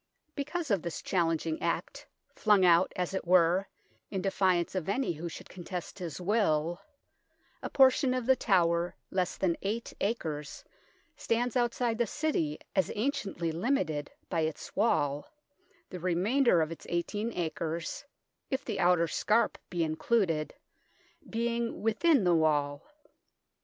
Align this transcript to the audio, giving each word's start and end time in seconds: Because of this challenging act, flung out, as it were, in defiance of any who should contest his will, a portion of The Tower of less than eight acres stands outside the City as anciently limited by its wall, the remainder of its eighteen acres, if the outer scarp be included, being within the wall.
Because 0.33 0.71
of 0.71 0.81
this 0.81 0.99
challenging 1.03 1.61
act, 1.61 2.07
flung 2.33 2.65
out, 2.65 2.91
as 2.95 3.13
it 3.13 3.27
were, 3.27 3.67
in 4.09 4.19
defiance 4.23 4.73
of 4.73 4.89
any 4.89 5.13
who 5.13 5.29
should 5.29 5.47
contest 5.47 5.99
his 5.99 6.19
will, 6.19 6.81
a 7.61 7.69
portion 7.69 8.15
of 8.15 8.25
The 8.25 8.35
Tower 8.35 8.87
of 8.87 8.93
less 9.15 9.37
than 9.37 9.57
eight 9.61 9.93
acres 10.01 10.63
stands 11.15 11.55
outside 11.55 11.99
the 11.99 12.07
City 12.07 12.57
as 12.75 12.91
anciently 12.95 13.51
limited 13.51 14.09
by 14.27 14.39
its 14.41 14.75
wall, 14.75 15.31
the 15.91 15.99
remainder 15.99 16.63
of 16.63 16.71
its 16.71 16.87
eighteen 16.89 17.31
acres, 17.37 18.03
if 18.49 18.65
the 18.65 18.79
outer 18.79 19.07
scarp 19.07 19.59
be 19.69 19.83
included, 19.83 20.55
being 21.29 21.83
within 21.83 22.23
the 22.23 22.33
wall. 22.33 22.81